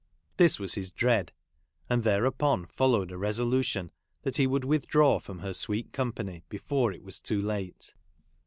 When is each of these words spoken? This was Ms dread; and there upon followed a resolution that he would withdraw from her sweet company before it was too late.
This 0.37 0.57
was 0.59 0.75
Ms 0.75 0.89
dread; 0.89 1.31
and 1.87 2.03
there 2.03 2.25
upon 2.25 2.65
followed 2.65 3.11
a 3.11 3.19
resolution 3.19 3.91
that 4.23 4.37
he 4.37 4.47
would 4.47 4.65
withdraw 4.65 5.19
from 5.19 5.37
her 5.41 5.53
sweet 5.53 5.93
company 5.93 6.41
before 6.49 6.91
it 6.91 7.03
was 7.03 7.21
too 7.21 7.39
late. 7.39 7.93